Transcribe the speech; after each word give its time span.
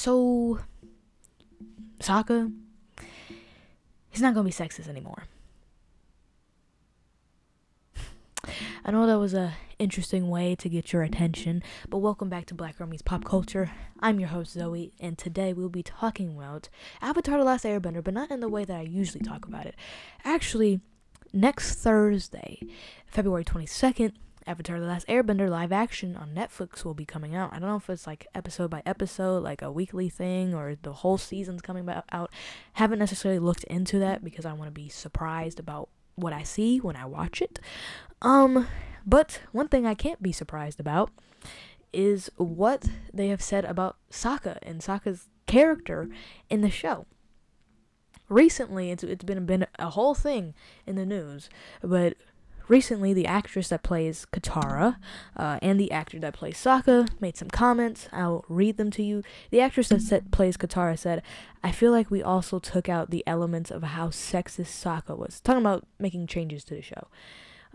so 0.00 0.58
Sokka, 1.98 2.50
he's 4.08 4.22
not 4.22 4.32
gonna 4.32 4.46
be 4.46 4.50
sexist 4.50 4.88
anymore. 4.88 5.24
I 8.82 8.92
know 8.92 9.06
that 9.06 9.18
was 9.18 9.34
a 9.34 9.52
interesting 9.78 10.30
way 10.30 10.54
to 10.54 10.70
get 10.70 10.94
your 10.94 11.02
attention, 11.02 11.62
but 11.90 11.98
welcome 11.98 12.30
back 12.30 12.46
to 12.46 12.54
Black 12.54 12.80
Meets 12.80 13.02
Pop 13.02 13.26
Culture. 13.26 13.72
I'm 14.00 14.18
your 14.18 14.30
host 14.30 14.52
Zoe, 14.52 14.94
and 15.00 15.18
today 15.18 15.52
we'll 15.52 15.68
be 15.68 15.82
talking 15.82 16.34
about 16.34 16.70
Avatar: 17.02 17.36
The 17.36 17.44
Last 17.44 17.66
Airbender, 17.66 18.02
but 18.02 18.14
not 18.14 18.30
in 18.30 18.40
the 18.40 18.48
way 18.48 18.64
that 18.64 18.76
I 18.78 18.82
usually 18.82 19.22
talk 19.22 19.44
about 19.44 19.66
it. 19.66 19.74
Actually, 20.24 20.80
next 21.34 21.74
Thursday, 21.74 22.62
February 23.04 23.44
22nd, 23.44 24.14
Avatar: 24.46 24.80
The 24.80 24.86
Last 24.86 25.06
Airbender 25.06 25.48
live 25.48 25.72
action 25.72 26.16
on 26.16 26.34
Netflix 26.34 26.84
will 26.84 26.94
be 26.94 27.04
coming 27.04 27.34
out. 27.34 27.52
I 27.52 27.58
don't 27.58 27.68
know 27.68 27.76
if 27.76 27.90
it's 27.90 28.06
like 28.06 28.26
episode 28.34 28.70
by 28.70 28.82
episode, 28.86 29.42
like 29.42 29.62
a 29.62 29.72
weekly 29.72 30.08
thing, 30.08 30.54
or 30.54 30.76
the 30.80 30.92
whole 30.92 31.18
season's 31.18 31.62
coming 31.62 31.88
out. 32.10 32.30
Haven't 32.74 32.98
necessarily 32.98 33.38
looked 33.38 33.64
into 33.64 33.98
that 33.98 34.24
because 34.24 34.46
I 34.46 34.52
want 34.52 34.68
to 34.68 34.72
be 34.72 34.88
surprised 34.88 35.58
about 35.58 35.88
what 36.14 36.32
I 36.32 36.42
see 36.42 36.78
when 36.78 36.96
I 36.96 37.06
watch 37.06 37.40
it. 37.40 37.60
Um, 38.22 38.66
but 39.06 39.40
one 39.52 39.68
thing 39.68 39.86
I 39.86 39.94
can't 39.94 40.22
be 40.22 40.32
surprised 40.32 40.80
about 40.80 41.10
is 41.92 42.30
what 42.36 42.88
they 43.12 43.28
have 43.28 43.42
said 43.42 43.64
about 43.64 43.96
Sokka 44.10 44.58
and 44.62 44.80
Sokka's 44.80 45.28
character 45.46 46.08
in 46.48 46.60
the 46.60 46.70
show. 46.70 47.06
Recently, 48.28 48.92
it's 48.92 49.02
it's 49.02 49.24
been 49.24 49.44
been 49.44 49.66
a 49.78 49.90
whole 49.90 50.14
thing 50.14 50.54
in 50.86 50.94
the 50.94 51.04
news, 51.04 51.50
but 51.82 52.14
recently 52.70 53.12
the 53.12 53.26
actress 53.26 53.68
that 53.68 53.82
plays 53.82 54.26
Katara 54.32 54.96
uh, 55.36 55.58
and 55.60 55.78
the 55.78 55.90
actor 55.90 56.18
that 56.20 56.34
plays 56.34 56.56
Sokka 56.56 57.08
made 57.20 57.36
some 57.36 57.48
comments. 57.48 58.08
I'll 58.12 58.44
read 58.48 58.76
them 58.76 58.90
to 58.92 59.02
you. 59.02 59.22
The 59.50 59.60
actress 59.60 59.88
that 59.88 60.00
said, 60.00 60.30
plays 60.30 60.56
Katara 60.56 60.98
said, 60.98 61.22
"I 61.62 61.72
feel 61.72 61.90
like 61.90 62.10
we 62.10 62.22
also 62.22 62.58
took 62.58 62.88
out 62.88 63.10
the 63.10 63.24
elements 63.26 63.70
of 63.70 63.82
how 63.82 64.08
sexist 64.08 64.72
Sokka 64.82 65.18
was." 65.18 65.40
Talking 65.40 65.60
about 65.62 65.86
making 65.98 66.28
changes 66.28 66.64
to 66.64 66.74
the 66.74 66.82
show. 66.82 67.08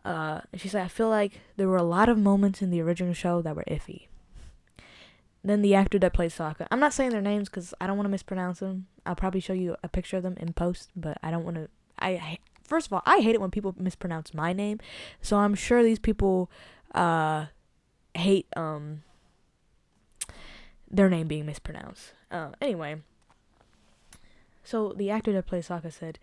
Uh, 0.03 0.41
she 0.53 0.67
said, 0.67 0.83
I 0.83 0.87
feel 0.87 1.09
like 1.09 1.41
there 1.57 1.67
were 1.67 1.77
a 1.77 1.83
lot 1.83 2.09
of 2.09 2.17
moments 2.17 2.61
in 2.61 2.69
the 2.69 2.79
original 2.79 3.15
show 3.15 3.41
that 3.41 3.55
were 3.55 3.63
iffy. 3.67 4.07
Then 5.43 5.63
the 5.63 5.73
actor 5.73 5.97
that 5.99 6.13
plays 6.13 6.35
Sokka, 6.35 6.67
I'm 6.69 6.79
not 6.79 6.93
saying 6.93 7.09
their 7.09 7.21
names 7.21 7.49
because 7.49 7.73
I 7.81 7.87
don't 7.87 7.97
want 7.97 8.05
to 8.05 8.11
mispronounce 8.11 8.59
them. 8.59 8.87
I'll 9.05 9.15
probably 9.15 9.39
show 9.39 9.53
you 9.53 9.75
a 9.83 9.89
picture 9.89 10.17
of 10.17 10.23
them 10.23 10.37
in 10.39 10.53
post, 10.53 10.91
but 10.95 11.17
I 11.23 11.31
don't 11.31 11.43
want 11.43 11.57
to. 11.57 11.69
I 11.97 12.39
first 12.65 12.87
of 12.87 12.93
all, 12.93 13.01
I 13.05 13.19
hate 13.19 13.35
it 13.35 13.41
when 13.41 13.51
people 13.51 13.73
mispronounce 13.77 14.33
my 14.33 14.53
name, 14.53 14.79
so 15.21 15.37
I'm 15.37 15.55
sure 15.55 15.83
these 15.83 15.99
people 15.99 16.49
uh, 16.93 17.45
hate 18.13 18.47
um 18.55 19.03
their 20.89 21.09
name 21.09 21.27
being 21.27 21.45
mispronounced. 21.45 22.13
Uh, 22.31 22.49
anyway, 22.61 22.97
so 24.63 24.93
the 24.95 25.09
actor 25.09 25.31
that 25.33 25.45
plays 25.45 25.67
Sokka 25.67 25.91
said, 25.91 26.19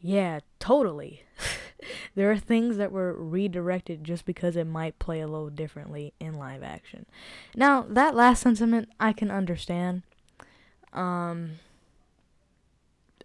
"Yeah, 0.00 0.40
totally." 0.58 1.24
there 2.14 2.30
are 2.30 2.38
things 2.38 2.76
that 2.76 2.92
were 2.92 3.12
redirected 3.14 4.04
just 4.04 4.24
because 4.24 4.56
it 4.56 4.66
might 4.66 4.98
play 4.98 5.20
a 5.20 5.26
little 5.26 5.50
differently 5.50 6.12
in 6.20 6.38
live 6.38 6.62
action. 6.62 7.06
Now, 7.54 7.84
that 7.88 8.14
last 8.14 8.42
sentiment 8.42 8.88
I 9.00 9.12
can 9.12 9.30
understand. 9.30 10.02
Um, 10.92 11.58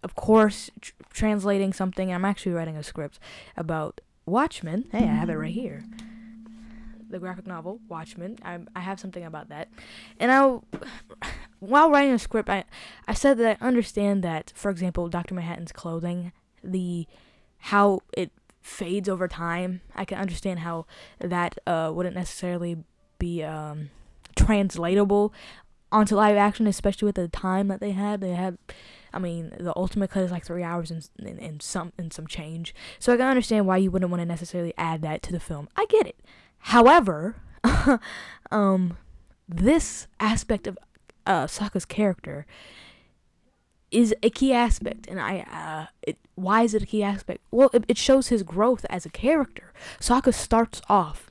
of 0.02 0.14
course, 0.14 0.70
tr- 0.80 0.92
translating 1.12 1.72
something, 1.72 2.12
I'm 2.12 2.24
actually 2.24 2.52
writing 2.52 2.76
a 2.76 2.82
script 2.82 3.18
about 3.56 4.00
Watchmen. 4.26 4.86
Hey, 4.92 5.04
I 5.04 5.14
have 5.14 5.30
it 5.30 5.36
right 5.36 5.52
here. 5.52 5.84
The 7.08 7.18
graphic 7.18 7.46
novel 7.46 7.80
Watchmen. 7.88 8.38
I 8.44 8.60
I 8.74 8.80
have 8.80 9.00
something 9.00 9.24
about 9.24 9.48
that, 9.48 9.68
and 10.20 10.30
I, 10.30 10.60
while 11.58 11.90
writing 11.90 12.12
a 12.12 12.18
script, 12.18 12.48
I 12.48 12.64
I 13.08 13.14
said 13.14 13.36
that 13.38 13.58
I 13.60 13.66
understand 13.66 14.22
that, 14.22 14.52
for 14.54 14.70
example, 14.70 15.08
Doctor 15.08 15.34
Manhattan's 15.34 15.72
clothing, 15.72 16.32
the 16.62 17.06
how 17.58 18.00
it 18.16 18.30
fades 18.62 19.08
over 19.08 19.26
time. 19.28 19.80
I 19.94 20.04
can 20.04 20.18
understand 20.18 20.60
how 20.60 20.86
that 21.18 21.58
uh, 21.66 21.90
wouldn't 21.94 22.14
necessarily 22.14 22.84
be 23.18 23.42
um, 23.42 23.90
translatable 24.36 25.32
onto 25.92 26.14
live 26.14 26.36
action, 26.36 26.66
especially 26.66 27.06
with 27.06 27.16
the 27.16 27.28
time 27.28 27.68
that 27.68 27.80
they 27.80 27.92
had. 27.92 28.20
They 28.20 28.30
had, 28.30 28.58
I 29.12 29.18
mean, 29.18 29.52
the 29.58 29.72
ultimate 29.76 30.10
cut 30.10 30.22
is 30.22 30.30
like 30.30 30.44
three 30.44 30.62
hours 30.62 30.90
and, 30.90 31.08
and, 31.18 31.38
and 31.38 31.62
some 31.62 31.92
and 31.98 32.12
some 32.12 32.26
change. 32.26 32.74
So 32.98 33.12
I 33.12 33.16
can 33.16 33.26
understand 33.26 33.66
why 33.66 33.78
you 33.78 33.90
wouldn't 33.90 34.10
want 34.10 34.20
to 34.20 34.26
necessarily 34.26 34.74
add 34.78 35.02
that 35.02 35.22
to 35.24 35.32
the 35.32 35.40
film. 35.40 35.68
I 35.76 35.86
get 35.86 36.06
it. 36.06 36.16
However, 36.58 37.36
um, 38.50 38.96
this 39.48 40.06
aspect 40.18 40.66
of 40.66 40.78
uh, 41.26 41.46
Sokka's 41.46 41.84
character 41.84 42.46
is 43.90 44.14
a 44.22 44.30
key 44.30 44.52
aspect, 44.52 45.06
and 45.08 45.20
I 45.20 45.40
uh, 45.40 45.86
it, 46.02 46.18
why 46.34 46.62
is 46.62 46.74
it 46.74 46.82
a 46.82 46.86
key 46.86 47.02
aspect? 47.02 47.40
Well, 47.50 47.70
it, 47.72 47.84
it 47.88 47.98
shows 47.98 48.28
his 48.28 48.42
growth 48.42 48.86
as 48.88 49.04
a 49.04 49.10
character. 49.10 49.72
Sokka 50.00 50.32
starts 50.32 50.80
off 50.88 51.30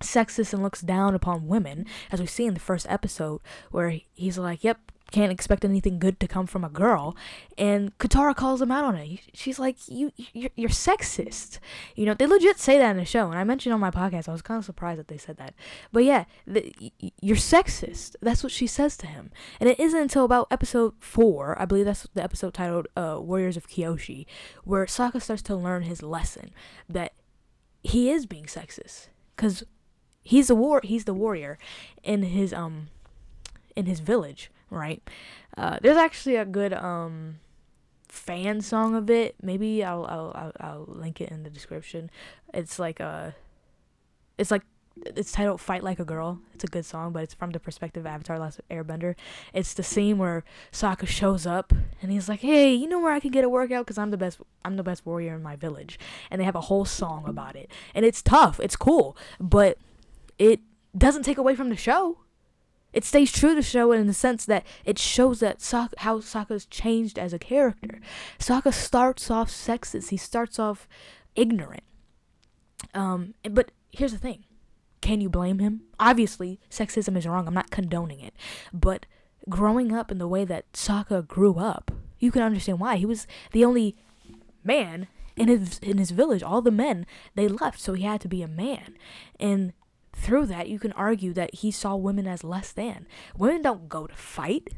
sexist 0.00 0.54
and 0.54 0.62
looks 0.62 0.80
down 0.80 1.14
upon 1.14 1.46
women, 1.46 1.84
as 2.10 2.20
we 2.20 2.26
see 2.26 2.46
in 2.46 2.54
the 2.54 2.60
first 2.60 2.86
episode, 2.88 3.40
where 3.70 4.00
he's 4.14 4.38
like, 4.38 4.64
"Yep, 4.64 4.92
can't 5.10 5.32
expect 5.32 5.64
anything 5.64 5.98
good 5.98 6.20
to 6.20 6.28
come 6.28 6.46
from 6.46 6.64
a 6.64 6.68
girl. 6.68 7.16
And 7.58 7.96
katara 7.98 8.34
calls 8.34 8.62
him 8.62 8.70
out 8.70 8.84
on 8.84 8.96
it. 8.96 9.20
She's 9.34 9.58
like 9.58 9.76
you 9.88 10.12
you're, 10.32 10.50
you're, 10.56 10.68
sexist. 10.70 11.58
You 11.96 12.06
know 12.06 12.14
they 12.14 12.26
legit 12.26 12.58
say 12.58 12.78
that 12.78 12.90
in 12.90 12.96
the 12.96 13.04
show. 13.04 13.28
And 13.28 13.38
i 13.38 13.44
mentioned 13.44 13.72
on 13.72 13.80
my 13.80 13.90
podcast 13.90 14.28
i 14.28 14.32
was 14.32 14.42
kind 14.42 14.58
of 14.58 14.64
surprised 14.64 14.98
that 14.98 15.08
they 15.08 15.18
said 15.18 15.36
that. 15.38 15.54
But 15.92 16.04
yeah 16.04 16.24
the, 16.46 16.72
you're 17.20 17.36
sexist. 17.36 18.16
That's 18.20 18.42
what 18.42 18.52
she 18.52 18.66
says 18.66 18.96
to 18.98 19.06
him. 19.06 19.30
And 19.58 19.68
it 19.68 19.78
isn't 19.78 20.00
until 20.00 20.24
about 20.24 20.48
episode 20.50 20.94
four 21.00 21.60
i 21.60 21.64
believe 21.64 21.84
that's 21.84 22.06
the 22.14 22.22
episode 22.22 22.54
titled 22.54 22.88
uh, 22.96 23.18
warriors 23.20 23.56
of 23.56 23.68
kyoshi 23.68 24.26
where 24.64 24.86
Sokka 24.86 25.20
starts 25.20 25.42
to 25.42 25.56
learn 25.56 25.82
his 25.82 26.02
lesson 26.02 26.50
that 26.88 27.12
he 27.82 28.10
is 28.10 28.26
being 28.26 28.44
sexist. 28.44 29.08
Because 29.36 29.64
he's 30.22 30.48
the 30.48 30.54
war 30.54 30.80
he's 30.84 31.04
the 31.04 31.14
warrior 31.14 31.58
in 32.02 32.22
his 32.22 32.52
um 32.52 32.88
in 33.74 33.86
his 33.86 34.00
village 34.00 34.50
right? 34.70 35.02
Uh, 35.56 35.78
there's 35.82 35.96
actually 35.96 36.36
a 36.36 36.44
good 36.44 36.72
um 36.72 37.38
fan 38.10 38.60
song 38.60 38.94
of 38.94 39.08
it. 39.10 39.36
Maybe 39.42 39.84
I'll 39.84 40.04
I'll 40.04 40.32
I'll, 40.34 40.52
I'll 40.60 40.84
link 40.88 41.20
it 41.20 41.30
in 41.30 41.42
the 41.42 41.50
description. 41.50 42.10
It's 42.52 42.78
like 42.78 43.00
a, 43.00 43.34
it's 44.38 44.50
like 44.50 44.62
it's 45.16 45.32
titled 45.32 45.60
"Fight 45.60 45.82
Like 45.82 46.00
a 46.00 46.04
Girl." 46.04 46.40
It's 46.54 46.64
a 46.64 46.66
good 46.66 46.84
song, 46.84 47.12
but 47.12 47.22
it's 47.22 47.34
from 47.34 47.50
the 47.50 47.60
perspective 47.60 48.02
of 48.04 48.06
Avatar: 48.06 48.38
Last 48.38 48.60
Airbender. 48.70 49.14
It's 49.54 49.74
the 49.74 49.82
scene 49.82 50.18
where 50.18 50.44
Sokka 50.72 51.06
shows 51.06 51.46
up 51.46 51.72
and 52.02 52.10
he's 52.10 52.28
like, 52.28 52.40
"Hey, 52.40 52.74
you 52.74 52.88
know 52.88 52.98
where 52.98 53.12
I 53.12 53.20
can 53.20 53.30
get 53.30 53.44
a 53.44 53.48
workout? 53.48 53.86
Cause 53.86 53.98
I'm 53.98 54.10
the 54.10 54.16
best. 54.16 54.40
I'm 54.64 54.76
the 54.76 54.82
best 54.82 55.06
warrior 55.06 55.34
in 55.34 55.42
my 55.42 55.56
village." 55.56 55.98
And 56.30 56.40
they 56.40 56.44
have 56.44 56.56
a 56.56 56.62
whole 56.62 56.84
song 56.84 57.24
about 57.26 57.56
it, 57.56 57.70
and 57.94 58.04
it's 58.04 58.22
tough. 58.22 58.60
It's 58.60 58.76
cool, 58.76 59.16
but 59.38 59.78
it 60.38 60.60
doesn't 60.96 61.22
take 61.22 61.38
away 61.38 61.54
from 61.54 61.70
the 61.70 61.76
show. 61.76 62.18
It 62.92 63.04
stays 63.04 63.30
true 63.30 63.54
to 63.54 63.62
show 63.62 63.92
in 63.92 64.06
the 64.06 64.14
sense 64.14 64.44
that 64.46 64.66
it 64.84 64.98
shows 64.98 65.40
that 65.40 65.58
Sokka, 65.58 65.94
how 65.98 66.18
Sokka's 66.18 66.66
changed 66.66 67.18
as 67.18 67.32
a 67.32 67.38
character. 67.38 68.00
Sokka 68.38 68.72
starts 68.72 69.30
off 69.30 69.50
sexist. 69.50 70.08
He 70.08 70.16
starts 70.16 70.58
off 70.58 70.88
ignorant. 71.36 71.84
Um, 72.94 73.34
but 73.48 73.70
here's 73.92 74.12
the 74.12 74.18
thing: 74.18 74.44
can 75.00 75.20
you 75.20 75.28
blame 75.28 75.58
him? 75.60 75.82
Obviously, 75.98 76.60
sexism 76.70 77.16
is 77.16 77.26
wrong. 77.26 77.46
I'm 77.46 77.54
not 77.54 77.70
condoning 77.70 78.20
it, 78.20 78.34
but 78.72 79.06
growing 79.48 79.94
up 79.94 80.10
in 80.10 80.18
the 80.18 80.28
way 80.28 80.44
that 80.44 80.72
Sokka 80.72 81.26
grew 81.26 81.56
up, 81.56 81.90
you 82.18 82.30
can 82.30 82.42
understand 82.42 82.80
why. 82.80 82.96
He 82.96 83.06
was 83.06 83.26
the 83.52 83.64
only 83.64 83.96
man 84.64 85.08
in 85.36 85.48
his 85.48 85.78
in 85.78 85.98
his 85.98 86.10
village. 86.10 86.42
All 86.42 86.60
the 86.60 86.70
men 86.70 87.06
they 87.34 87.48
left, 87.48 87.80
so 87.80 87.94
he 87.94 88.04
had 88.04 88.20
to 88.22 88.28
be 88.28 88.42
a 88.42 88.48
man, 88.48 88.96
and 89.38 89.72
through 90.20 90.46
that, 90.46 90.68
you 90.68 90.78
can 90.78 90.92
argue 90.92 91.32
that 91.32 91.56
he 91.56 91.70
saw 91.70 91.96
women 91.96 92.26
as 92.26 92.44
less 92.44 92.72
than. 92.72 93.06
Women 93.36 93.62
don't 93.62 93.88
go 93.88 94.06
to 94.06 94.14
fight. 94.14 94.68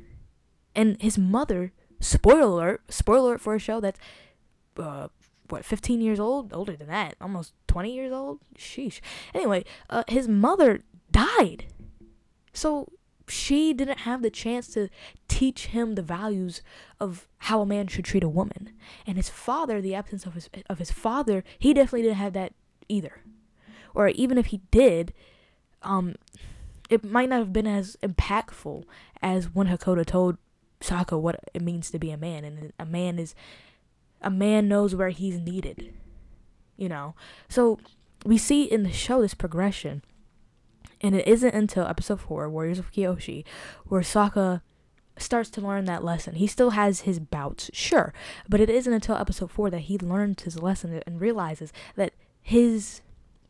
And 0.75 1.00
his 1.02 1.19
mother, 1.19 1.72
spoiler 2.00 2.40
alert, 2.40 2.82
spoiler 2.88 3.31
alert 3.31 3.40
for 3.40 3.55
a 3.55 3.58
show 3.58 3.81
that's, 3.81 4.00
uh, 4.76 5.08
what, 5.49 5.64
15 5.64 6.00
years 6.00 6.20
old? 6.20 6.52
Older 6.55 6.76
than 6.76 6.88
that. 6.88 7.17
Almost 7.20 7.55
20 7.67 7.93
years 7.93 8.12
old? 8.12 8.38
Sheesh. 8.56 9.00
Anyway, 9.34 9.64
uh, 9.90 10.05
his 10.08 10.28
mother 10.28 10.84
died. 11.11 11.67
So 12.55 12.88
she 13.28 13.72
didn't 13.72 14.00
have 14.00 14.22
the 14.22 14.31
chance 14.31 14.69
to 14.69 14.88
teach 15.28 15.67
him 15.67 15.94
the 15.94 16.02
values 16.02 16.62
of 17.00 17.28
how 17.38 17.61
a 17.61 17.67
man 17.67 17.87
should 17.88 18.05
treat 18.05 18.25
a 18.25 18.28
woman. 18.28 18.72
And 19.06 19.17
his 19.17 19.28
father, 19.28 19.81
the 19.81 19.94
absence 19.94 20.26
of 20.26 20.34
his 20.34 20.49
of 20.69 20.78
his 20.78 20.90
father, 20.90 21.44
he 21.58 21.75
definitely 21.75 22.02
didn't 22.02 22.17
have 22.17 22.32
that 22.34 22.52
either. 22.88 23.22
Or 23.94 24.08
even 24.08 24.38
if 24.38 24.46
he 24.46 24.62
did, 24.70 25.12
um, 25.82 26.14
it 26.90 27.05
might 27.05 27.29
not 27.29 27.38
have 27.38 27.52
been 27.52 27.67
as 27.67 27.96
impactful 28.02 28.84
as 29.23 29.55
when 29.55 29.69
Hakoda 29.69 30.05
told 30.05 30.38
Sokka 30.81 31.20
what 31.20 31.40
it 31.55 31.62
means 31.62 31.90
to 31.90 31.99
be 31.99 32.11
a 32.11 32.17
man, 32.17 32.44
and 32.44 32.73
a 32.79 32.87
man 32.87 33.19
is 33.19 33.34
a 34.20 34.31
man 34.31 34.69
knows 34.69 34.94
where 34.94 35.11
he's 35.11 35.38
needed. 35.38 35.93
You 36.76 36.88
know, 36.88 37.14
so 37.49 37.79
we 38.25 38.38
see 38.38 38.64
in 38.64 38.82
the 38.82 38.93
show 38.93 39.20
this 39.23 39.34
progression, 39.34 40.02
and 41.00 41.14
it 41.14 41.26
isn't 41.29 41.55
until 41.55 41.87
episode 41.87 42.20
four, 42.20 42.49
Warriors 42.49 42.79
of 42.79 42.90
Kyoshi, 42.90 43.44
where 43.87 44.02
Sokka 44.02 44.62
starts 45.17 45.50
to 45.50 45.61
learn 45.61 45.84
that 45.84 46.05
lesson. 46.05 46.34
He 46.34 46.46
still 46.46 46.70
has 46.70 47.00
his 47.00 47.19
bouts, 47.19 47.70
sure, 47.73 48.12
but 48.49 48.61
it 48.61 48.70
isn't 48.70 48.93
until 48.93 49.17
episode 49.17 49.50
4 49.50 49.70
that 49.70 49.81
he 49.81 49.99
learns 49.99 50.43
his 50.43 50.61
lesson 50.61 51.02
and 51.06 51.20
realizes 51.20 51.73
that 51.96 52.14
his 52.40 53.02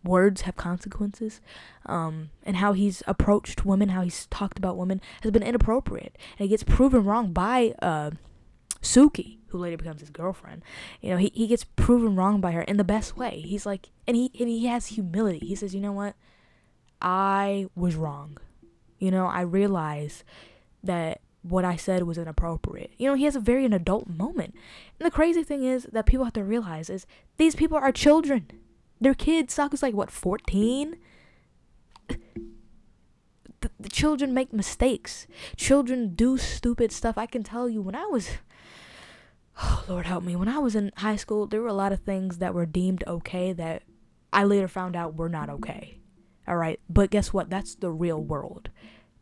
words 0.04 0.42
have 0.42 0.56
consequences 0.56 1.40
um, 1.86 2.30
and 2.44 2.56
how 2.56 2.72
he's 2.72 3.02
approached 3.06 3.64
women, 3.64 3.90
how 3.90 4.02
he's 4.02 4.26
talked 4.26 4.58
about 4.58 4.76
women 4.76 5.00
has 5.22 5.30
been 5.30 5.42
inappropriate. 5.42 6.16
And 6.38 6.44
he 6.44 6.48
gets 6.48 6.64
proven 6.64 7.04
wrong 7.04 7.32
by 7.32 7.74
uh, 7.80 8.10
Suki, 8.80 9.38
who 9.48 9.58
later 9.58 9.76
becomes 9.76 10.00
his 10.00 10.10
girlfriend. 10.10 10.62
You 11.00 11.10
know, 11.10 11.16
he, 11.16 11.30
he 11.34 11.46
gets 11.46 11.64
proven 11.64 12.16
wrong 12.16 12.40
by 12.40 12.52
her 12.52 12.62
in 12.62 12.76
the 12.76 12.84
best 12.84 13.16
way. 13.16 13.40
He's 13.46 13.66
like, 13.66 13.90
and 14.06 14.16
he, 14.16 14.30
and 14.38 14.48
he 14.48 14.66
has 14.66 14.86
humility. 14.88 15.46
He 15.46 15.54
says, 15.54 15.74
you 15.74 15.80
know 15.80 15.92
what? 15.92 16.14
I 17.00 17.66
was 17.74 17.96
wrong. 17.96 18.38
You 18.98 19.10
know, 19.10 19.26
I 19.26 19.40
realize 19.40 20.24
that 20.84 21.20
what 21.42 21.64
I 21.64 21.76
said 21.76 22.04
was 22.04 22.18
inappropriate. 22.18 22.92
You 22.98 23.08
know, 23.08 23.14
he 23.14 23.24
has 23.24 23.36
a 23.36 23.40
very 23.40 23.64
an 23.64 23.72
adult 23.72 24.08
moment. 24.08 24.54
And 24.98 25.06
the 25.06 25.10
crazy 25.10 25.42
thing 25.42 25.64
is 25.64 25.88
that 25.92 26.06
people 26.06 26.24
have 26.24 26.34
to 26.34 26.44
realize 26.44 26.88
is 26.88 27.06
these 27.36 27.56
people 27.56 27.76
are 27.76 27.92
children. 27.92 28.46
They're 29.02 29.14
kids. 29.14 29.54
Sokka's 29.54 29.82
like 29.82 29.94
what, 29.94 30.10
14? 30.10 30.96
The, 32.08 33.70
the 33.78 33.88
children 33.88 34.34
make 34.34 34.52
mistakes. 34.52 35.26
Children 35.56 36.14
do 36.14 36.36
stupid 36.36 36.92
stuff. 36.92 37.18
I 37.18 37.26
can 37.26 37.42
tell 37.42 37.68
you 37.68 37.80
when 37.82 37.94
I 37.94 38.06
was 38.06 38.28
oh 39.60 39.84
Lord 39.88 40.06
help 40.06 40.24
me, 40.24 40.36
when 40.36 40.48
I 40.48 40.58
was 40.58 40.74
in 40.74 40.92
high 40.96 41.16
school, 41.16 41.46
there 41.46 41.60
were 41.60 41.68
a 41.68 41.74
lot 41.74 41.92
of 41.92 42.00
things 42.00 42.38
that 42.38 42.54
were 42.54 42.66
deemed 42.66 43.04
okay 43.06 43.52
that 43.52 43.82
I 44.32 44.44
later 44.44 44.68
found 44.68 44.96
out 44.96 45.16
were 45.16 45.28
not 45.28 45.50
okay. 45.50 45.98
All 46.48 46.56
right, 46.56 46.80
but 46.88 47.10
guess 47.10 47.32
what? 47.32 47.50
That's 47.50 47.74
the 47.74 47.90
real 47.90 48.20
world. 48.22 48.70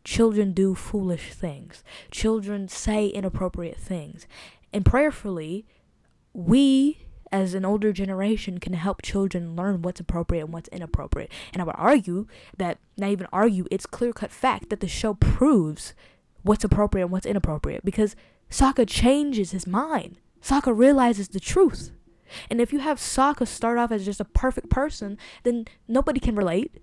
Children 0.03 0.53
do 0.53 0.73
foolish 0.73 1.33
things. 1.33 1.83
Children 2.09 2.67
say 2.67 3.07
inappropriate 3.07 3.77
things. 3.77 4.25
And 4.73 4.83
prayerfully, 4.83 5.65
we 6.33 7.05
as 7.31 7.53
an 7.53 7.65
older 7.65 7.93
generation 7.93 8.59
can 8.59 8.73
help 8.73 9.01
children 9.01 9.55
learn 9.55 9.81
what's 9.81 9.99
appropriate 9.99 10.43
and 10.43 10.53
what's 10.53 10.69
inappropriate. 10.69 11.31
And 11.53 11.61
I 11.61 11.65
would 11.65 11.75
argue 11.77 12.27
that, 12.57 12.77
not 12.97 13.11
even 13.11 13.27
argue, 13.31 13.65
it's 13.71 13.85
clear 13.85 14.13
cut 14.13 14.31
fact 14.31 14.69
that 14.69 14.79
the 14.79 14.87
show 14.87 15.13
proves 15.13 15.93
what's 16.43 16.63
appropriate 16.63 17.05
and 17.05 17.11
what's 17.11 17.25
inappropriate 17.25 17.85
because 17.85 18.15
Sokka 18.49 18.87
changes 18.87 19.51
his 19.51 19.65
mind. 19.65 20.17
Sokka 20.41 20.77
realizes 20.77 21.29
the 21.29 21.39
truth. 21.39 21.91
And 22.49 22.59
if 22.59 22.73
you 22.73 22.79
have 22.79 22.97
Sokka 22.97 23.47
start 23.47 23.77
off 23.77 23.91
as 23.91 24.05
just 24.05 24.19
a 24.19 24.25
perfect 24.25 24.69
person, 24.69 25.17
then 25.43 25.65
nobody 25.87 26.19
can 26.19 26.35
relate. 26.35 26.81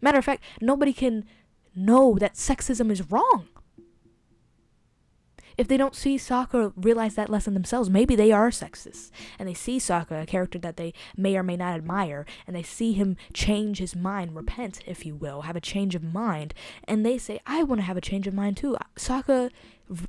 Matter 0.00 0.18
of 0.18 0.24
fact, 0.24 0.42
nobody 0.60 0.92
can 0.92 1.24
know 1.74 2.16
that 2.18 2.34
sexism 2.34 2.90
is 2.90 3.10
wrong. 3.10 3.48
If 5.56 5.68
they 5.68 5.76
don't 5.76 5.94
see 5.94 6.16
Sokka 6.16 6.72
realize 6.76 7.14
that 7.14 7.30
lesson 7.30 7.54
themselves, 7.54 7.90
maybe 7.90 8.16
they 8.16 8.32
are 8.32 8.50
sexist. 8.50 9.10
And 9.38 9.48
they 9.48 9.54
see 9.54 9.78
Sokka, 9.78 10.22
a 10.22 10.26
character 10.26 10.58
that 10.58 10.76
they 10.76 10.92
may 11.16 11.36
or 11.36 11.42
may 11.42 11.56
not 11.56 11.74
admire, 11.74 12.26
and 12.46 12.54
they 12.54 12.62
see 12.62 12.92
him 12.92 13.16
change 13.32 13.78
his 13.78 13.96
mind, 13.96 14.34
repent, 14.34 14.80
if 14.86 15.04
you 15.04 15.14
will, 15.14 15.42
have 15.42 15.56
a 15.56 15.60
change 15.60 15.94
of 15.94 16.02
mind. 16.02 16.54
And 16.84 17.04
they 17.04 17.18
say, 17.18 17.40
I 17.46 17.62
want 17.62 17.80
to 17.80 17.86
have 17.86 17.96
a 17.96 18.02
change 18.02 18.26
of 18.26 18.34
mind 18.34 18.56
too. 18.56 18.76
Sokka 18.96 19.50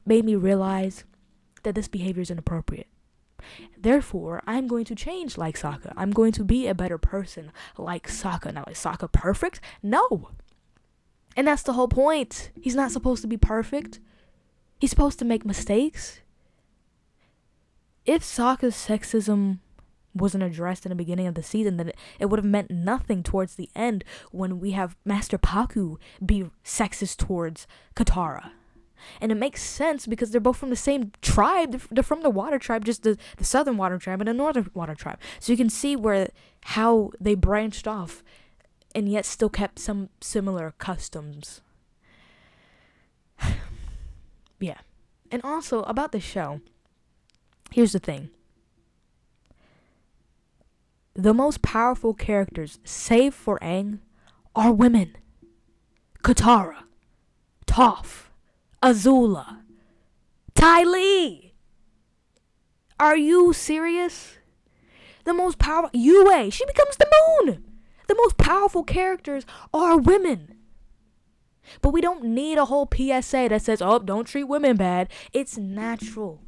made 0.05 0.25
me 0.25 0.35
realize 0.35 1.03
that 1.63 1.75
this 1.75 1.87
behavior 1.87 2.21
is 2.21 2.31
inappropriate. 2.31 2.87
Therefore, 3.77 4.41
I'm 4.45 4.67
going 4.67 4.85
to 4.85 4.95
change 4.95 5.37
like 5.37 5.59
Sokka. 5.59 5.93
I'm 5.97 6.11
going 6.11 6.31
to 6.33 6.43
be 6.43 6.67
a 6.67 6.75
better 6.75 6.97
person 6.97 7.51
like 7.77 8.07
Sokka. 8.07 8.53
Now, 8.53 8.63
is 8.69 8.77
Sokka 8.77 9.11
perfect? 9.11 9.59
No. 9.81 10.29
And 11.35 11.47
that's 11.47 11.63
the 11.63 11.73
whole 11.73 11.87
point. 11.87 12.51
He's 12.59 12.75
not 12.75 12.91
supposed 12.91 13.21
to 13.23 13.27
be 13.27 13.37
perfect. 13.37 13.99
He's 14.81 14.89
supposed 14.89 15.19
to 15.19 15.25
make 15.25 15.45
mistakes. 15.45 16.21
If 18.03 18.23
Sokka's 18.23 18.73
sexism 18.73 19.59
wasn't 20.15 20.43
addressed 20.43 20.87
in 20.87 20.89
the 20.89 20.95
beginning 20.95 21.27
of 21.27 21.35
the 21.35 21.43
season, 21.43 21.77
then 21.77 21.91
it, 22.19 22.25
would 22.25 22.39
have 22.39 22.45
meant 22.45 22.71
nothing 22.71 23.21
towards 23.21 23.55
the 23.55 23.69
end 23.75 24.03
when 24.31 24.59
we 24.59 24.71
have 24.71 24.97
Master 25.05 25.37
Pakku 25.37 25.97
be 26.25 26.49
sexist 26.65 27.17
towards 27.17 27.67
Katara. 27.95 28.53
And 29.21 29.31
it 29.31 29.35
makes 29.35 29.61
sense 29.61 30.07
because 30.07 30.31
they're 30.31 30.41
both 30.41 30.57
from 30.57 30.71
the 30.71 30.75
same 30.75 31.11
tribe. 31.21 31.79
They're 31.91 32.01
from 32.01 32.23
the 32.23 32.31
water 32.31 32.57
tribe, 32.57 32.83
just 32.83 33.03
the, 33.03 33.19
the 33.37 33.45
southern 33.45 33.77
water 33.77 33.99
tribe 33.99 34.21
and 34.21 34.27
the 34.27 34.33
northern 34.33 34.71
water 34.73 34.95
tribe. 34.95 35.19
So 35.39 35.53
you 35.53 35.57
can 35.57 35.69
see 35.69 35.95
where 35.95 36.29
how 36.61 37.11
they 37.19 37.35
branched 37.35 37.87
off 37.87 38.23
and 38.95 39.07
yet 39.07 39.25
still 39.25 39.49
kept 39.49 39.77
some 39.77 40.09
similar 40.21 40.73
customs. 40.79 41.61
Yeah. 44.61 44.79
And 45.29 45.41
also 45.43 45.81
about 45.83 46.11
the 46.11 46.19
show, 46.19 46.61
here's 47.71 47.93
the 47.93 47.99
thing. 47.99 48.29
The 51.13 51.33
most 51.33 51.61
powerful 51.61 52.13
characters, 52.13 52.79
save 52.83 53.33
for 53.33 53.59
Aang, 53.59 53.99
are 54.55 54.71
women. 54.71 55.17
Katara, 56.23 56.83
Toph, 57.65 58.27
Azula, 58.81 59.61
Ty 60.55 60.83
Lee. 60.83 61.53
Are 62.99 63.17
you 63.17 63.51
serious? 63.51 64.37
The 65.23 65.33
most 65.33 65.57
powerful 65.57 65.89
Yue, 65.93 66.51
she 66.51 66.65
becomes 66.65 66.97
the 66.97 67.11
moon. 67.45 67.63
The 68.07 68.15
most 68.15 68.37
powerful 68.37 68.83
characters 68.83 69.45
are 69.73 69.97
women. 69.97 70.55
But 71.81 71.91
we 71.91 72.01
don't 72.01 72.23
need 72.23 72.57
a 72.57 72.65
whole 72.65 72.89
PSA 72.93 73.47
that 73.49 73.61
says, 73.61 73.81
oh, 73.81 73.99
don't 73.99 74.25
treat 74.25 74.45
women 74.45 74.77
bad. 74.77 75.09
It's 75.33 75.57
natural. 75.57 76.41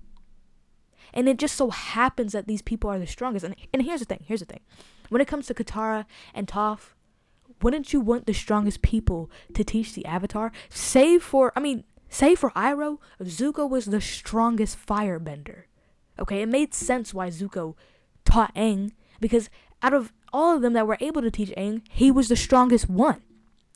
And 1.13 1.29
it 1.29 1.37
just 1.37 1.55
so 1.55 1.69
happens 1.69 2.33
that 2.33 2.47
these 2.47 2.61
people 2.61 2.89
are 2.89 2.99
the 2.99 3.07
strongest. 3.07 3.45
And, 3.45 3.55
and 3.71 3.83
here's 3.83 3.99
the 3.99 4.05
thing 4.05 4.23
here's 4.25 4.39
the 4.39 4.47
thing. 4.47 4.61
When 5.09 5.21
it 5.21 5.27
comes 5.27 5.45
to 5.47 5.53
Katara 5.53 6.05
and 6.33 6.47
Toph, 6.47 6.93
wouldn't 7.61 7.93
you 7.93 7.99
want 7.99 8.25
the 8.25 8.33
strongest 8.33 8.81
people 8.81 9.29
to 9.53 9.63
teach 9.63 9.93
the 9.93 10.05
Avatar? 10.05 10.51
Save 10.69 11.23
for, 11.23 11.53
I 11.55 11.59
mean, 11.59 11.83
save 12.09 12.39
for 12.39 12.49
Iroh, 12.51 12.97
Zuko 13.21 13.69
was 13.69 13.85
the 13.85 14.01
strongest 14.01 14.77
firebender. 14.85 15.63
Okay, 16.19 16.41
it 16.41 16.49
made 16.49 16.73
sense 16.73 17.13
why 17.13 17.29
Zuko 17.29 17.75
taught 18.25 18.53
Aang 18.55 18.91
because 19.19 19.49
out 19.81 19.93
of 19.93 20.11
all 20.31 20.55
of 20.55 20.61
them 20.61 20.73
that 20.73 20.87
were 20.87 20.97
able 20.99 21.21
to 21.21 21.31
teach 21.31 21.51
Aang, 21.57 21.81
he 21.89 22.11
was 22.11 22.27
the 22.27 22.35
strongest 22.35 22.89
one. 22.89 23.21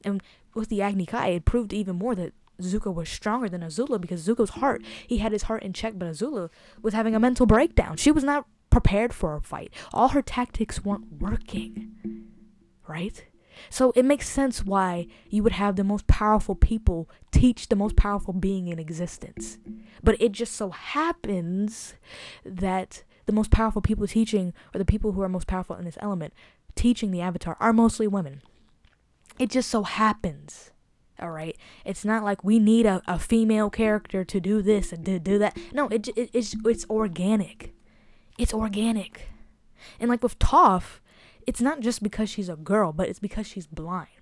And 0.04 0.22
with 0.58 0.70
the 0.70 0.82
Agni 0.82 1.06
Kai, 1.06 1.30
it 1.30 1.46
proved 1.46 1.74
even 1.74 1.96
more 1.96 2.16
that 2.16 2.34
Zuko 2.62 2.94
was 2.94 3.10
stronger 3.10 3.50
than 3.50 3.62
Azula 3.62 4.02
because 4.02 4.28
Zuko's 4.28 4.52
heart, 4.52 4.84
he 5.06 5.20
had 5.20 5.32
his 5.32 5.44
heart 5.44 5.64
in 5.64 5.74
check, 5.74 5.94
but 5.96 6.10
Azula 6.10 6.50
was 6.82 6.94
having 6.94 7.16
a 7.16 7.20
mental 7.20 7.46
breakdown. 7.46 7.98
She 7.98 8.12
was 8.12 8.24
not 8.24 8.48
prepared 8.70 9.14
for 9.14 9.36
a 9.36 9.42
fight. 9.42 9.74
All 9.94 10.10
her 10.10 10.22
tactics 10.22 10.84
weren't 10.84 11.20
working. 11.20 12.26
Right? 12.88 13.26
So 13.70 13.92
it 13.96 14.06
makes 14.06 14.30
sense 14.30 14.64
why 14.64 15.08
you 15.30 15.44
would 15.44 15.54
have 15.54 15.76
the 15.76 15.84
most 15.84 16.08
powerful 16.08 16.56
people 16.56 17.10
teach 17.32 17.70
the 17.70 17.76
most 17.76 17.96
powerful 17.96 18.34
being 18.34 18.68
in 18.68 18.80
existence. 18.80 19.58
But 20.04 20.20
it 20.22 20.32
just 20.32 20.54
so 20.54 20.70
happens 20.70 21.96
that 22.46 23.04
the 23.26 23.34
most 23.34 23.52
powerful 23.52 23.82
people 23.82 24.08
teaching, 24.08 24.54
or 24.74 24.78
the 24.78 24.86
people 24.86 25.12
who 25.12 25.22
are 25.22 25.30
most 25.30 25.48
powerful 25.48 25.76
in 25.76 25.86
this 25.86 25.98
element, 26.00 26.34
teaching 26.76 27.12
the 27.12 27.22
avatar, 27.22 27.58
are 27.60 27.74
mostly 27.74 28.08
women. 28.08 28.42
It 29.40 29.50
just 29.50 29.70
so 29.70 29.84
happens. 29.84 30.72
All 31.20 31.32
right, 31.32 31.58
it's 31.84 32.06
not 32.06 32.24
like 32.24 32.44
we 32.44 32.60
need 32.60 32.86
a, 32.86 33.02
a 33.08 33.18
female 33.18 33.72
character 33.72 34.24
to 34.24 34.40
do 34.40 34.62
this 34.62 34.94
and 34.94 35.04
to 35.06 35.18
do 35.18 35.40
that. 35.40 35.58
No, 35.74 35.88
it, 35.88 36.08
it 36.10 36.30
it's 36.32 36.56
it's 36.64 36.86
organic. 36.90 37.74
It's 38.38 38.54
organic, 38.54 39.28
and 40.00 40.12
like 40.12 40.22
with 40.22 40.38
Toph, 40.38 41.00
it's 41.48 41.60
not 41.60 41.80
just 41.80 42.04
because 42.04 42.30
she's 42.30 42.50
a 42.50 42.56
girl, 42.56 42.94
but 42.94 43.10
it's 43.10 43.18
because 43.18 43.48
she's 43.48 43.66
blind, 43.66 44.22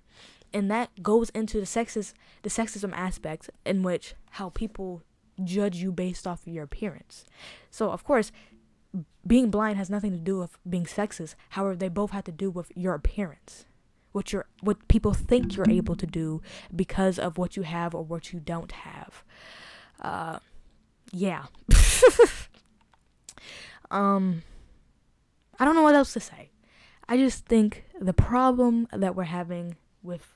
and 0.54 0.70
that 0.70 1.02
goes 1.02 1.28
into 1.30 1.60
the 1.60 1.66
sexist 1.66 2.14
the 2.42 2.48
sexism 2.48 2.94
aspect 2.94 3.50
in 3.66 3.82
which 3.82 4.14
how 4.32 4.48
people 4.48 5.02
judge 5.44 5.76
you 5.76 5.92
based 5.92 6.26
off 6.26 6.46
of 6.46 6.52
your 6.52 6.64
appearance. 6.64 7.26
So 7.70 7.90
of 7.90 8.04
course, 8.04 8.32
being 9.26 9.50
blind 9.50 9.76
has 9.76 9.90
nothing 9.90 10.12
to 10.12 10.18
do 10.18 10.38
with 10.38 10.56
being 10.68 10.84
sexist. 10.84 11.34
However, 11.50 11.76
they 11.76 11.88
both 11.88 12.12
have 12.12 12.24
to 12.24 12.32
do 12.32 12.50
with 12.50 12.72
your 12.74 12.94
appearance. 12.94 13.66
What 14.16 14.32
you're 14.32 14.46
what 14.62 14.88
people 14.88 15.12
think 15.12 15.56
you're 15.56 15.68
able 15.68 15.94
to 15.94 16.06
do 16.06 16.40
because 16.74 17.18
of 17.18 17.36
what 17.36 17.54
you 17.54 17.64
have 17.64 17.94
or 17.94 18.02
what 18.02 18.32
you 18.32 18.40
don't 18.40 18.72
have. 18.72 19.22
Uh 20.00 20.38
yeah. 21.12 21.44
um 23.90 24.42
I 25.58 25.66
don't 25.66 25.74
know 25.74 25.82
what 25.82 25.94
else 25.94 26.14
to 26.14 26.20
say. 26.20 26.48
I 27.06 27.18
just 27.18 27.44
think 27.44 27.84
the 28.00 28.14
problem 28.14 28.88
that 28.90 29.14
we're 29.14 29.24
having 29.24 29.76
with 30.02 30.34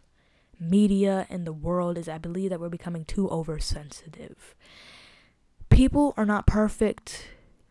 media 0.61 1.27
and 1.31 1.47
the 1.47 1.53
world 1.53 1.97
is 1.97 2.07
I 2.07 2.19
believe 2.19 2.51
that 2.51 2.61
we're 2.61 2.69
becoming 2.69 3.07
too 3.07 3.31
oversensitive. 3.31 4.55
People 5.71 6.13
are 6.19 6.27
not 6.27 6.47
perfect 6.47 7.29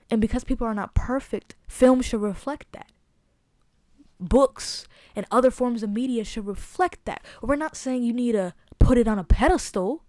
and 0.10 0.20
because 0.20 0.44
people 0.44 0.66
are 0.66 0.74
not 0.74 0.96
perfect, 0.96 1.56
film 1.68 2.02
should 2.02 2.22
reflect 2.22 2.72
that. 2.72 2.92
Books 4.20 4.88
and 5.16 5.26
other 5.32 5.52
forms 5.52 5.84
of 5.84 5.90
media 5.90 6.24
should 6.24 6.48
reflect 6.48 7.06
that. 7.06 7.24
We're 7.42 7.56
not 7.56 7.76
saying 7.76 8.04
you 8.04 8.14
need 8.14 8.34
to 8.34 8.54
put 8.80 8.98
it 8.98 9.08
on 9.08 9.20
a 9.20 9.24
pedestal, 9.24 10.04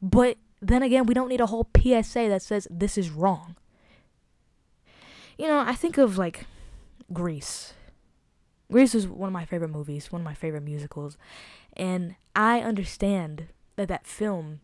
but 0.00 0.36
then 0.60 0.82
again, 0.82 1.06
we 1.06 1.14
don't 1.14 1.28
need 1.28 1.40
a 1.40 1.46
whole 1.46 1.68
PSA 1.76 2.28
that 2.28 2.42
says 2.42 2.68
this 2.70 2.98
is 2.98 3.10
wrong. 3.10 3.56
You 5.38 5.46
know, 5.46 5.60
I 5.60 5.74
think 5.74 5.96
of 5.96 6.18
like 6.18 6.46
Grease. 7.12 7.72
Grease 8.70 8.94
is 8.94 9.08
one 9.08 9.28
of 9.28 9.32
my 9.32 9.44
favorite 9.44 9.70
movies, 9.70 10.12
one 10.12 10.20
of 10.20 10.24
my 10.24 10.34
favorite 10.34 10.62
musicals, 10.62 11.16
and 11.76 12.14
I 12.36 12.60
understand 12.60 13.48
that 13.76 13.88
that 13.88 14.06
film 14.06 14.60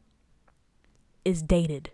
is 1.24 1.42
dated. 1.42 1.90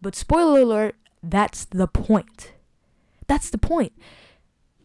But 0.00 0.14
spoiler 0.14 0.60
alert, 0.60 0.96
that's 1.22 1.64
the 1.64 1.88
point. 1.88 2.52
That's 3.26 3.50
the 3.50 3.58
point. 3.58 3.92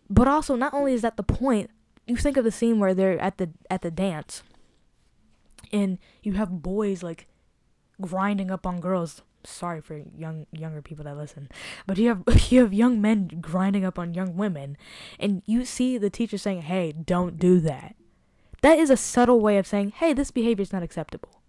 But 0.09 0.27
also 0.27 0.55
not 0.55 0.73
only 0.73 0.93
is 0.93 1.01
that 1.01 1.17
the 1.17 1.23
point, 1.23 1.71
you 2.05 2.15
think 2.15 2.37
of 2.37 2.43
the 2.43 2.51
scene 2.51 2.79
where 2.79 2.93
they're 2.93 3.19
at 3.19 3.37
the 3.37 3.49
at 3.69 3.81
the 3.81 3.91
dance 3.91 4.43
and 5.71 5.97
you 6.23 6.33
have 6.33 6.61
boys 6.61 7.01
like 7.03 7.27
grinding 8.01 8.51
up 8.51 8.65
on 8.65 8.79
girls. 8.79 9.21
Sorry 9.43 9.81
for 9.81 10.01
young 10.17 10.47
younger 10.51 10.81
people 10.81 11.03
that 11.05 11.17
listen, 11.17 11.49
but 11.85 11.97
you 11.97 12.07
have 12.09 12.23
you 12.51 12.61
have 12.61 12.73
young 12.73 12.99
men 13.01 13.29
grinding 13.41 13.85
up 13.85 13.99
on 13.99 14.13
young 14.13 14.37
women, 14.37 14.77
and 15.19 15.43
you 15.45 15.65
see 15.65 15.97
the 15.97 16.09
teacher 16.09 16.37
saying, 16.37 16.61
"Hey, 16.63 16.91
don't 16.91 17.37
do 17.37 17.59
that." 17.59 17.95
That 18.61 18.79
is 18.79 18.89
a 18.89 18.97
subtle 18.97 19.39
way 19.39 19.57
of 19.57 19.67
saying, 19.67 19.91
"Hey, 19.91 20.13
this 20.13 20.31
behavior 20.31 20.63
is 20.63 20.73
not 20.73 20.81
acceptable." 20.81 21.41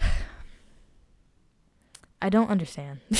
I 2.20 2.28
don't 2.28 2.50
understand. 2.50 3.00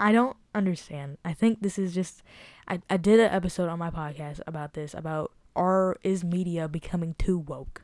I 0.00 0.12
don't 0.12 0.36
understand. 0.54 1.18
I 1.24 1.32
think 1.32 1.60
this 1.60 1.78
is 1.78 1.94
just 1.94 2.22
I, 2.66 2.80
I 2.88 2.96
did 2.96 3.20
an 3.20 3.30
episode 3.30 3.68
on 3.68 3.78
my 3.78 3.90
podcast 3.90 4.40
about 4.46 4.74
this 4.74 4.94
about 4.94 5.32
are 5.54 5.96
is 6.02 6.24
media 6.24 6.68
becoming 6.68 7.14
too 7.18 7.38
woke? 7.38 7.82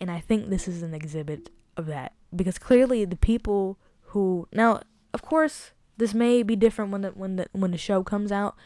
And 0.00 0.10
I 0.10 0.20
think 0.20 0.48
this 0.48 0.68
is 0.68 0.82
an 0.82 0.94
exhibit 0.94 1.50
of 1.76 1.86
that 1.86 2.12
because 2.34 2.58
clearly 2.58 3.04
the 3.04 3.16
people 3.16 3.78
who 4.10 4.48
now 4.52 4.80
of 5.12 5.22
course 5.22 5.72
this 5.96 6.14
may 6.14 6.42
be 6.42 6.56
different 6.56 6.90
when 6.90 7.02
the 7.02 7.08
when 7.10 7.36
the 7.36 7.46
when 7.52 7.70
the 7.70 7.78
show 7.78 8.02
comes 8.02 8.32
out 8.32 8.56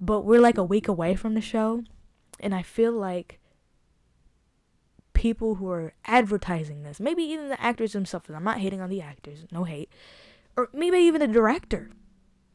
but 0.00 0.22
we're 0.22 0.40
like 0.40 0.58
a 0.58 0.64
week 0.64 0.88
away 0.88 1.14
from 1.14 1.34
the 1.34 1.40
show 1.40 1.82
and 2.40 2.54
I 2.54 2.62
feel 2.62 2.92
like 2.92 3.38
people 5.14 5.54
who 5.56 5.70
are 5.70 5.94
advertising 6.04 6.82
this, 6.82 7.00
maybe 7.00 7.22
even 7.22 7.48
the 7.48 7.60
actors 7.60 7.92
themselves, 7.92 8.28
I'm 8.28 8.44
not 8.44 8.58
hating 8.58 8.82
on 8.82 8.90
the 8.90 9.00
actors, 9.00 9.46
no 9.50 9.64
hate, 9.64 9.90
or 10.56 10.68
maybe 10.72 10.98
even 10.98 11.20
the 11.20 11.26
director, 11.26 11.90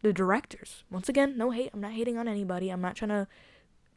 the 0.01 0.13
directors. 0.13 0.83
Once 0.89 1.07
again, 1.07 1.37
no 1.37 1.51
hate, 1.51 1.69
I'm 1.73 1.81
not 1.81 1.93
hating 1.93 2.17
on 2.17 2.27
anybody, 2.27 2.69
I'm 2.69 2.81
not 2.81 2.95
trying 2.95 3.09
to 3.09 3.27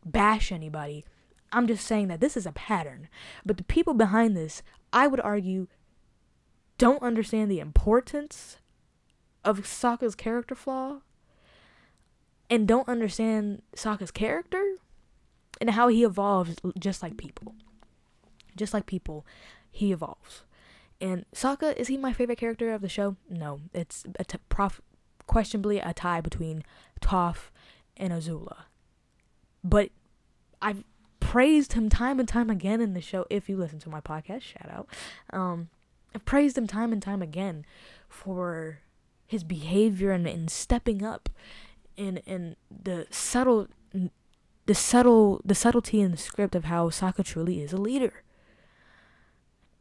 bash 0.04 0.52
anybody. 0.52 1.04
I'm 1.52 1.66
just 1.66 1.87
saying 1.87 2.08
that 2.08 2.20
this 2.20 2.37
is 2.37 2.46
a 2.46 2.52
pattern. 2.52 3.08
But 3.46 3.56
the 3.56 3.64
people 3.64 3.94
behind 3.94 4.37
this, 4.37 4.62
I 4.92 5.06
would 5.06 5.20
argue, 5.20 5.68
don't 6.78 7.02
understand 7.02 7.50
the 7.50 7.61
importance 7.61 8.58
of 9.44 9.61
Sokka's 9.61 10.14
character 10.14 10.54
flaw 10.54 11.00
and 12.50 12.66
don't 12.66 12.88
understand 12.88 13.62
Sokka's 13.76 14.11
character 14.11 14.76
and 15.61 15.70
how 15.70 15.88
he 15.88 16.02
evolves 16.02 16.56
just 16.78 17.02
like 17.02 17.16
people. 17.16 17.54
Just 18.56 18.75
like 18.75 18.87
people, 18.87 19.25
he 19.70 19.92
evolves. 19.92 20.42
And 21.01 21.25
Sokka, 21.35 21.77
is 21.77 21.89
he 21.89 21.97
my 21.97 22.13
favorite 22.13 22.39
character 22.39 22.73
of 22.73 22.81
the 22.81 22.89
show? 22.89 23.17
No. 23.29 23.61
It's 23.73 24.05
a 24.19 24.25
t- 24.25 24.39
prof- 24.49 24.81
questionably 25.27 25.79
a 25.79 25.93
tie 25.93 26.21
between 26.21 26.65
Toph 27.01 27.51
and 27.97 28.13
Azula. 28.13 28.65
But 29.63 29.91
I've 30.63 30.85
praised 31.21 31.73
him 31.73 31.89
time 31.89 32.21
and 32.21 32.29
time 32.29 32.51
again 32.51 32.81
in 32.81 32.95
the 32.95 33.01
show. 33.01 33.27
If 33.31 33.49
you 33.49 33.57
listen 33.57 33.79
to 33.81 33.89
my 33.89 34.01
podcast, 34.01 34.43
shout 34.43 34.71
out. 34.71 34.89
Um, 35.33 35.69
I've 36.15 36.25
praised 36.25 36.57
him 36.57 36.67
time 36.67 36.93
and 36.93 37.03
time 37.03 37.23
again 37.23 37.65
for 38.09 38.81
his 39.27 39.43
behavior 39.43 40.13
and, 40.13 40.27
and 40.27 40.51
stepping 40.51 41.05
up 41.05 41.29
and 41.97 42.23
and 42.27 42.57
the 42.71 43.07
subtle 43.11 43.69
the 44.67 44.75
subtle 44.75 45.41
the 45.45 45.55
subtlety 45.55 46.01
in 46.01 46.11
the 46.11 46.17
script 46.17 46.55
of 46.55 46.65
how 46.65 46.89
Sokka 46.89 47.25
truly 47.25 47.61
is 47.63 47.73
a 47.73 47.77
leader. 47.77 48.23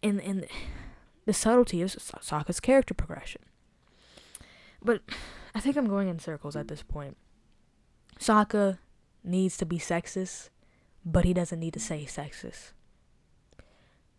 And 0.02 0.22
and 0.22 0.48
the 1.26 1.34
subtlety 1.34 1.82
of 1.82 1.90
Sokka's 1.92 2.60
character 2.60 2.94
progression. 2.94 3.42
But 4.84 5.02
I 5.56 5.60
think 5.60 5.78
I'm 5.78 5.88
going 5.88 6.10
in 6.10 6.20
circles 6.20 6.56
at 6.56 6.68
this 6.68 6.84
point. 6.84 7.18
Sokka 8.20 8.80
needs 9.24 9.58
to 9.58 9.66
be 9.66 9.78
sexist, 9.78 10.50
but 11.06 11.26
he 11.26 11.34
doesn't 11.34 11.60
need 11.60 11.74
to 11.74 11.80
say 11.80 12.06
sexist. 12.06 12.74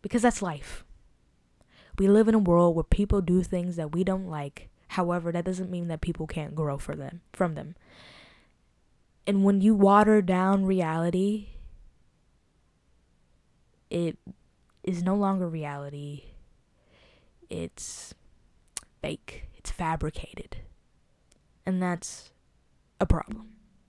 Because 0.03 0.23
that's 0.23 0.43
life. 0.43 0.85
We 1.99 2.09
live 2.09 2.29
in 2.29 2.35
a 2.35 2.39
world 2.39 2.75
where 2.75 2.85
people 2.85 3.21
do 3.21 3.43
things 3.43 3.77
that 3.77 3.93
we 3.93 4.05
don't 4.05 4.29
like. 4.29 4.69
However, 4.89 5.33
that 5.33 5.45
doesn't 5.45 5.71
mean 5.71 5.89
that 5.89 6.01
people 6.01 6.27
can't 6.27 6.55
grow 6.55 6.79
for 6.79 6.95
them 6.95 7.21
from 7.33 7.55
them. 7.55 7.75
And 9.27 9.45
when 9.45 9.61
you 9.61 9.75
water 9.75 10.21
down 10.21 10.67
reality, 10.67 11.49
it 13.91 14.19
is 14.83 15.03
no 15.03 15.15
longer 15.15 15.49
reality. 15.49 16.25
It's 17.51 18.15
fake. 19.03 19.49
It's 19.55 19.71
fabricated. 19.71 20.57
And 21.67 21.83
that's 21.83 22.31
a 23.01 23.07
problem. 23.07 23.54